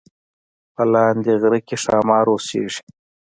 [0.75, 2.81] په لاندې غره کې ښامار اوسیږي